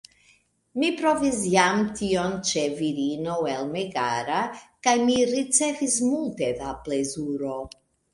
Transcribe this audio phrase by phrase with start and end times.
[0.83, 4.39] Mi provis jam tion ĉe virino el Megara,
[4.87, 7.53] kaj mi ricevis multe da plezuro.